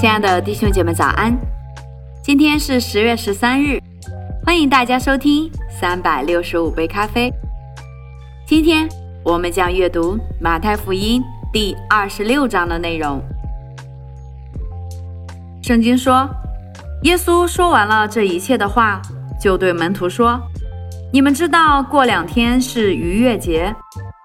[0.00, 1.36] 亲爱的弟兄姐妹，早安！
[2.22, 3.80] 今天是十月十三日，
[4.44, 7.32] 欢迎大家收听三百六十五杯咖啡。
[8.46, 8.86] 今天
[9.24, 11.22] 我们将阅读马太福音
[11.52, 13.20] 第二十六章的内容。
[15.62, 16.28] 圣经说，
[17.04, 19.00] 耶稣说完了这一切的话，
[19.44, 20.40] 就对门徒说
[21.12, 23.76] ：“你们知道，过两天是逾越节，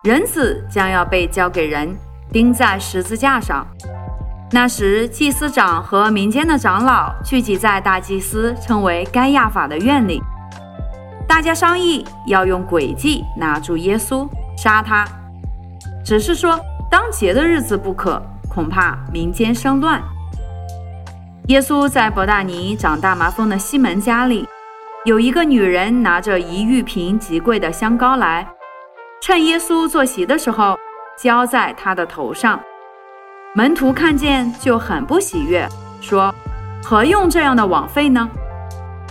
[0.01, 1.93] 人子将要被交给人，
[2.31, 3.67] 钉在十字架上。”
[4.49, 10.21] 那时，祭司长和民间的长老聚集在大祭司称为该亚法的院里，
[11.27, 14.25] 大家商议要用诡计拿住耶稣，
[14.57, 15.05] 杀他。
[16.01, 16.57] 只是说
[16.89, 20.01] 当节的日子不可，恐怕民间生乱。
[21.47, 24.47] 耶稣在伯大尼长大麻风的西门家里，
[25.05, 28.45] 有一个女人拿着一玉瓶极贵的香膏来，
[29.21, 30.77] 趁耶稣坐席的时候，
[31.17, 32.59] 浇在他的头上。
[33.55, 35.65] 门徒看见就很不喜悦，
[36.01, 36.35] 说
[36.83, 38.29] ：“何用这样的枉费呢？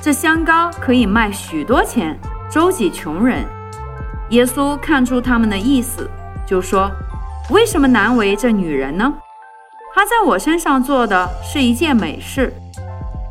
[0.03, 2.19] 这香膏可以卖许多钱，
[2.51, 3.43] 周济穷人。”
[4.29, 6.07] 耶稣看出他们的意思，
[6.47, 6.91] 就说
[7.49, 9.11] ：“为什么难为这女人呢？
[9.95, 12.53] 她在我身上做的是一件美事，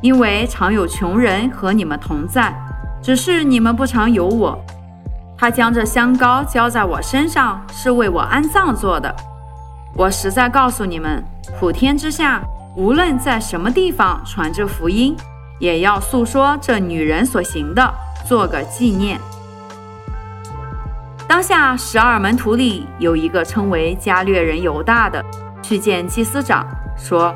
[0.01, 2.53] 因为常有穷人和你们同在，
[3.01, 4.57] 只是你们不常有我。
[5.37, 9.13] 他将这香膏浇在我身上，是为我安葬做的。”
[9.95, 11.23] 我实在告诉你们，
[11.59, 12.41] 普天之下，
[12.75, 15.15] 无论在什么地方传这福音，
[15.59, 17.93] 也要诉说这女人所行的，
[18.27, 19.19] 做个纪念。
[21.27, 25.23] 当下十二门徒里有一个称为加略人犹大的，
[25.63, 27.35] 去见祭司长，说：“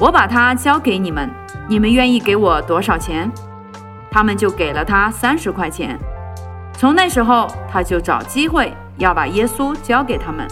[0.00, 1.30] 我把他交给你们，
[1.68, 3.30] 你们愿意给我多少钱？”
[4.10, 5.96] 他们就给了他三十块钱。
[6.72, 10.48] 从那时候，他就找机会要把耶稣交给他们。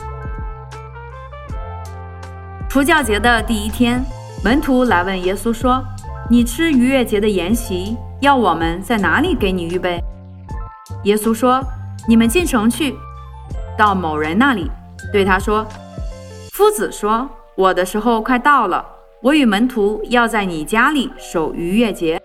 [2.69, 4.05] 除教节的第一天，
[4.45, 5.83] 门徒来问耶稣说
[6.29, 9.99] ：“你吃逾越节的筵席，要我们在哪里给你预备？”
[11.05, 11.65] 耶稣说
[12.07, 12.95] ：“你们进城去，
[13.77, 14.71] 到某人那里，
[15.11, 15.67] 对他说
[16.53, 18.85] ：‘夫子说，我的时候快到了，
[19.21, 22.21] 我与门徒要在你家里守逾越节。’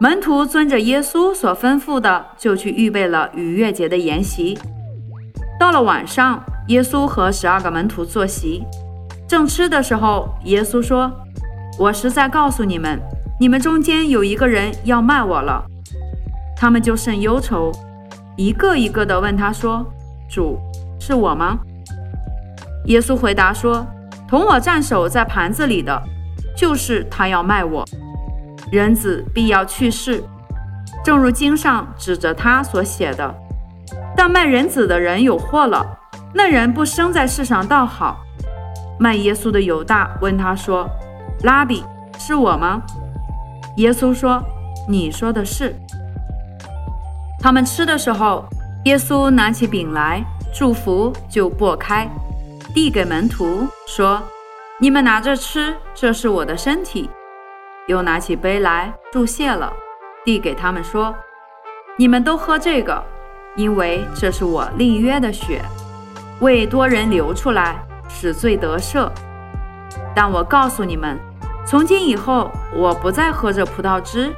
[0.00, 4.58] 门徒遵着耶稣所吩咐的，就去预备了逾越节的筵席。
[5.58, 8.64] 到了晚上，耶稣和十二个门徒坐席。”
[9.28, 11.10] 正吃的时候，耶稣说
[11.78, 13.00] ：“我实在告诉你们，
[13.38, 15.64] 你们中间有一个人要卖我了。”
[16.58, 17.70] 他们就甚忧愁，
[18.36, 19.86] 一个一个的问他说
[20.28, 20.58] ：“主，
[20.98, 21.60] 是我吗？”
[22.86, 23.86] 耶稣回答说
[24.28, 26.02] ：“同我站守在盘子里的，
[26.56, 27.84] 就是他要卖我。
[28.70, 30.22] 人子必要去世，
[31.04, 33.34] 正如经上指着他所写的。
[34.16, 35.86] 但卖人子的人有祸了，
[36.32, 38.20] 那人不生在世上倒好。”
[38.98, 40.88] 卖耶稣的犹大问他说
[41.42, 41.84] ：“拉比，
[42.18, 42.80] 是我吗？”
[43.76, 44.42] 耶稣说
[44.88, 45.74] ：“你说的是。”
[47.40, 48.46] 他们吃的时候，
[48.84, 50.24] 耶稣拿起饼来，
[50.54, 52.08] 祝福就擘开，
[52.72, 53.66] 递给门徒
[53.96, 54.20] 说
[54.80, 57.08] ：“你们拿着吃，这是我的身体。”
[57.86, 59.72] 又拿起杯来，祝谢了，
[60.24, 61.14] 递给他们说
[61.96, 63.00] ：“你们都喝这个，
[63.54, 65.62] 因为这是我立约的血，
[66.40, 67.76] 为多人流出来。”
[68.10, 69.08] 使罪得赦，
[70.14, 71.18] 但我告诉你们，
[71.66, 74.32] 从今以后，我不再喝这葡萄汁，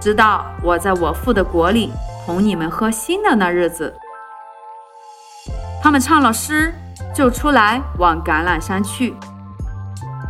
[0.00, 1.92] 直到我在我父的国里
[2.26, 3.96] 同你们喝新的那日子。
[5.82, 6.72] 他们唱了诗，
[7.18, 9.12] 就出来往橄榄山去。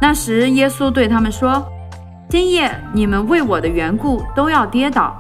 [0.01, 1.63] 那时，耶稣对他们说
[2.31, 5.15] ：“今夜你们为我的缘故都要跌倒，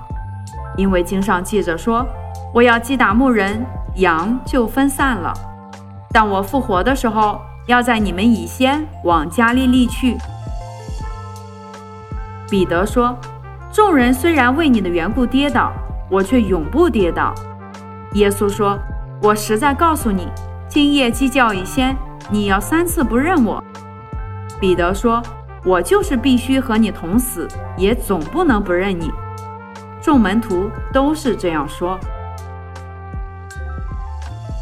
[0.78, 2.06] 因为经上记着说，
[2.54, 3.62] 我要击打牧人，
[3.96, 5.30] 羊就分散了。
[6.10, 10.16] 但我复活的时候。”要在你们以先往加利利去。
[12.48, 13.14] 彼得说
[13.70, 15.70] ：“众人虽然为你的缘故跌倒，
[16.10, 17.34] 我却永不跌倒。”
[18.16, 18.78] 耶稣说
[19.22, 20.28] ：“我实在告诉你，
[20.68, 21.96] 今夜鸡叫一先，
[22.30, 23.62] 你要三次不认我。”
[24.60, 25.22] 彼得说
[25.64, 29.10] ：“我就是必须和你同死，也总不能不认你。”
[30.02, 31.98] 众门徒都是这样说。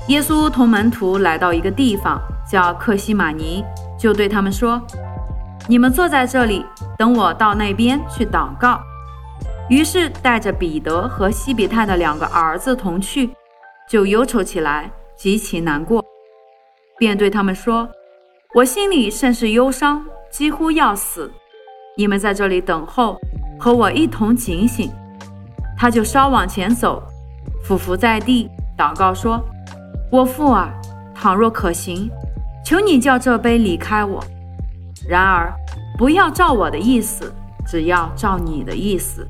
[0.08, 2.20] 耶稣同门徒来到一个地方。
[2.48, 3.64] 叫克西玛尼，
[3.98, 4.80] 就对他们说
[5.66, 6.64] ：“你们坐在这里，
[6.96, 8.78] 等我到那边去祷告。”
[9.68, 13.30] 于是带着彼得和西比泰的两个儿子同去，
[13.88, 16.04] 就忧愁起来，极其难过，
[16.98, 17.88] 便对他们说
[18.54, 21.30] ：“我心里甚是忧伤，几乎要死。
[21.96, 23.18] 你们在这里等候，
[23.58, 24.90] 和我一同警醒。”
[25.78, 27.02] 他就稍往前走，
[27.64, 28.48] 俯伏在地，
[28.78, 29.42] 祷告说
[30.12, 30.72] ：“我父啊，
[31.14, 32.10] 倘若可行，
[32.64, 34.22] 求你叫这杯离开我。
[35.08, 35.52] 然而，
[35.98, 37.32] 不要照我的意思，
[37.66, 39.26] 只要照你的意思。”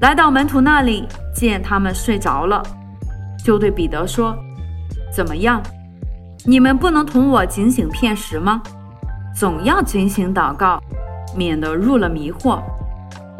[0.00, 1.04] 来到门徒那里，
[1.34, 2.62] 见他们睡着了，
[3.44, 4.36] 就对彼得说
[5.12, 5.62] ：“怎么样？
[6.44, 8.62] 你们不能同我警醒片时吗？
[9.34, 10.80] 总要警醒祷告，
[11.36, 12.60] 免得入了迷惑。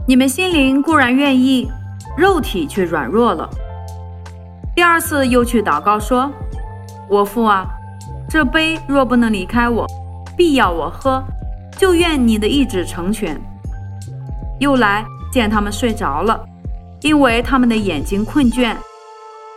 [0.06, 1.70] 你们心灵固然愿意，
[2.16, 3.48] 肉体却软弱了。”
[4.74, 6.30] 第二次又去祷告说
[7.08, 7.66] ：“我父啊，
[8.28, 9.86] 这杯若不能离开我，
[10.36, 11.22] 必要我喝，
[11.76, 13.40] 就愿你的意志成全。”
[14.60, 15.04] 又来。
[15.30, 16.42] 见他们睡着了，
[17.02, 18.74] 因为他们的眼睛困倦，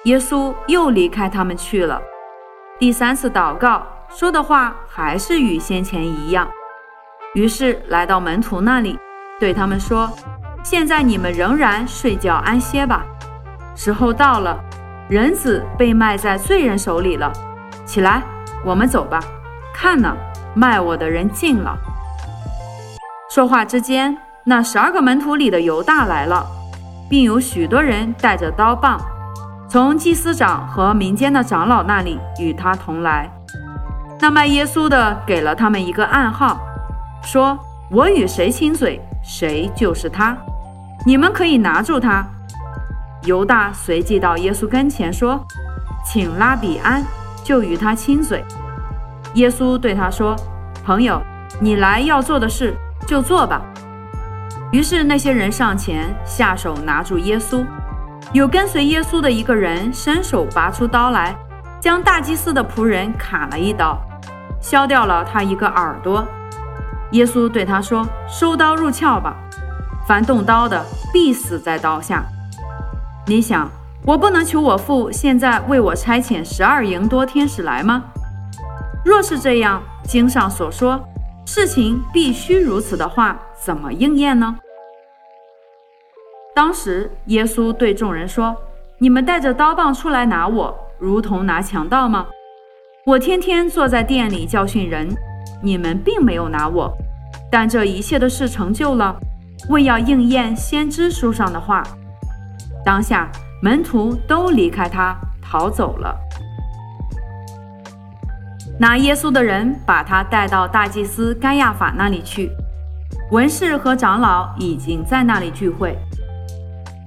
[0.06, 2.02] 耶稣又离开他们去了。
[2.80, 6.50] 第三次祷告说的话还是与先前一样，
[7.36, 8.98] 于是来到门徒那里，
[9.40, 10.10] 对他们说
[10.64, 13.06] ：“现在你们仍然睡觉安歇吧，
[13.76, 14.60] 时候到了，
[15.08, 17.32] 人子被卖在罪人手里了。
[17.86, 18.24] 起来，
[18.66, 19.20] 我们走吧。
[19.74, 20.18] 看呢，
[20.56, 21.78] 卖我的人进了。”
[23.30, 24.18] 说话之间。
[24.44, 26.44] 那十二个门徒里的犹大来了，
[27.08, 29.00] 并有许多人带着刀棒，
[29.72, 33.32] 从祭司长和民间的长老那里与他同来。
[34.20, 36.60] 那卖耶稣的给了他们一个暗号，
[37.24, 37.58] 说
[37.90, 40.36] ：“我与谁亲嘴，谁就是他。
[41.06, 42.22] 你们可以拿住他。”
[43.24, 45.42] 犹大随即到耶稣跟前说
[46.06, 47.02] ：“请拉比安，
[47.42, 48.44] 就与他亲嘴。”
[49.36, 50.36] 耶稣对他说
[50.84, 51.22] ：“朋友，
[51.62, 52.76] 你来要做的事，
[53.08, 53.62] 就做吧。”
[54.74, 57.66] 于是那些人上前下手拿住耶稣，
[58.34, 61.36] 有跟随耶稣的一个人伸手拔出刀来，
[61.82, 63.98] 将大祭司的仆人砍了一刀，
[64.62, 66.26] 削掉了他一个耳朵。
[67.12, 69.36] 耶稣对他说：“收刀入鞘吧，
[70.08, 70.82] 凡动刀的
[71.12, 72.24] 必死在刀下。”
[73.28, 73.70] 你想，
[74.06, 78.02] 我不能求我父现在为我差遣十二营多天使来吗？
[79.04, 80.98] 若是这样，经上所说
[81.46, 83.38] 事情必须如此的话。
[83.62, 84.56] 怎么应验呢？
[86.54, 88.54] 当时耶稣对众人说
[89.00, 92.28] ：“你们带着刀棒出来拿我，如同拿强盗吗？
[93.06, 95.08] 我天天坐在店里教训人，
[95.64, 96.92] 你们并没有拿我。
[97.50, 99.18] 但这一切的事成就了，
[99.70, 101.82] 为要应验先知书上的话。
[102.84, 103.32] 当下
[103.62, 106.14] 门徒都离开他，逃走了。
[108.78, 112.52] 拿耶稣的人把他带到大祭司该亚法那里去。”
[113.32, 115.98] 文士和长老已经在那里聚会。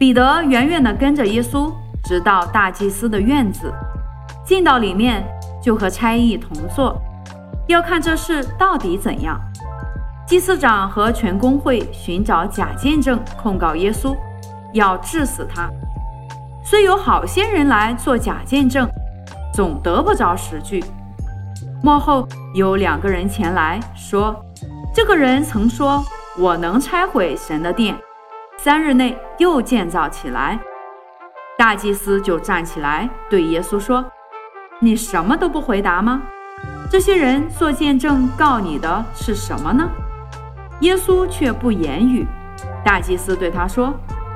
[0.04, 1.72] 彼得远远地跟着耶稣，
[2.02, 3.72] 直到大祭司的院子，
[4.44, 5.24] 进到里面，
[5.62, 7.00] 就和差役同坐，
[7.68, 9.40] 要看这事到底怎样。
[10.26, 14.14] 祭司长和全公会寻找假见证控告耶稣，
[14.74, 15.70] 要治死他。
[16.62, 18.86] 虽有好些人来做假见证，
[19.54, 20.84] 总得不着实据。
[21.82, 24.38] 幕后有两个人前来说。
[24.94, 26.04] 这个人曾说
[26.38, 27.96] ：“我能拆毁神的殿，
[28.56, 30.58] 三日内又建造起来。”
[31.56, 34.04] 大祭司就站起来对耶稣说
[34.80, 36.22] ：“你什么都不回答吗？
[36.90, 39.88] 这些人做见证告你的是什么呢？”
[40.80, 42.26] 耶稣却不言语。
[42.84, 43.94] 大祭司对他说：“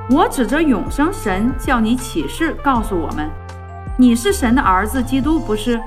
[0.09, 3.29] 我指着永生神叫你起誓，告诉我们，
[3.97, 5.79] 你是神的儿子基督，不是？”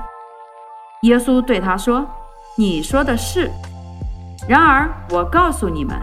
[1.01, 2.07] 耶稣对他说
[2.55, 3.49] ：“你说的是。”
[4.47, 5.97] 然而，我告诉你们，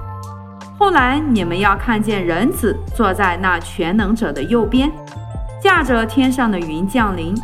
[0.81, 4.91] 后来你们要看见人子坐在那全能者的右边，
[5.63, 7.35] 驾着天上的云降临。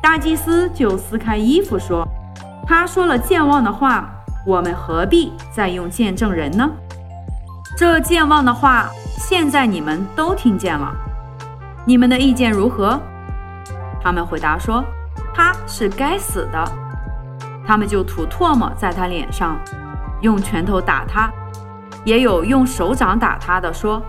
[0.00, 2.08] 大祭司就撕开衣服说
[2.66, 4.08] ：“他说了健忘的话，
[4.46, 6.66] 我们何必再用见证人呢？
[7.76, 8.88] 这健忘的话，
[9.18, 10.90] 现在你们都听见了，
[11.84, 12.98] 你们的意见如何？”
[14.02, 14.82] 他们回答说
[15.34, 16.72] ：“他是该死的。”
[17.68, 19.58] 他们就吐唾沫在他脸上，
[20.22, 21.30] 用拳头打他，
[22.08, 24.02] 也有用手掌打他的，说：“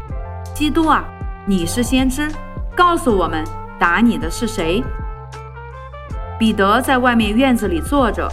[0.55, 1.03] 基督啊，
[1.45, 2.31] 你是先知，
[2.73, 3.43] 告诉我们，
[3.77, 4.81] 打你的是谁？”
[6.39, 8.31] 彼得在外面院子里坐着，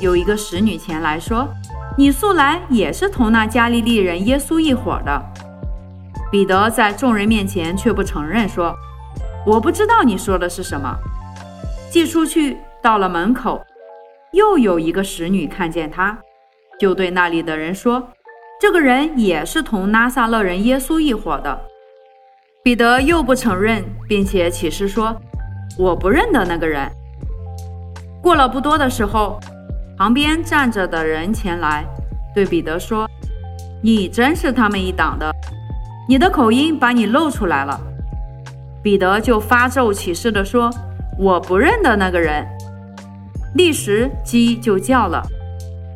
[0.00, 1.46] 有一个使女前来说
[1.98, 5.22] ：“你素来也是同那加利利人耶稣一伙的。”
[6.32, 8.74] 彼得在众人面前却不承认，说
[9.44, 10.96] ：“我不知道你说的是什么。”
[11.92, 13.62] 寄出去，到了门口。
[14.32, 16.16] 又有一个使女看见他，
[16.80, 18.02] 就对那里的人说
[18.64, 21.60] ：“这个人也是同拉萨勒人耶稣一伙的。”
[22.64, 25.14] 彼得又不承认，并且起誓说
[25.78, 26.90] ：“我不认得那个人。”
[28.22, 29.38] 过了不多的时候，
[29.98, 31.84] 旁边站着的人前来，
[32.34, 33.06] 对彼得说
[33.84, 35.30] ：“你真是他们一党的，
[36.08, 37.78] 你的口音把你露出来了。”
[38.82, 40.70] 彼得就发咒起誓地说
[41.20, 42.46] ：“我不认得那个人。”
[43.56, 45.22] 立时鸡就叫了。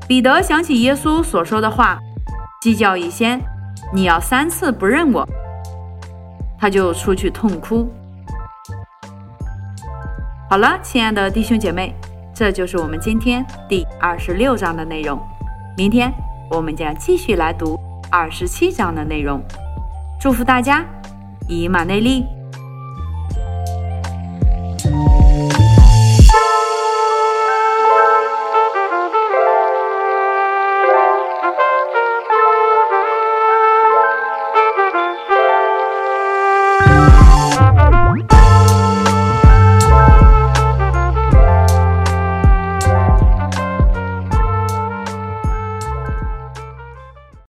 [0.06, 1.98] 彼得想起耶稣所说的话
[2.60, 3.40] ：“鸡叫一先，
[3.94, 5.26] 你要三次不认我。”
[6.58, 7.88] 他就出去痛哭。
[10.50, 11.94] 好了，亲爱的弟兄姐妹，
[12.34, 15.20] 这就是我们今天第二十六章的内容。
[15.76, 16.12] 明天
[16.50, 17.78] 我们将继续来读
[18.10, 19.40] 二十七章的内容。
[20.18, 20.84] 祝福大家，
[21.46, 22.26] 以马内利。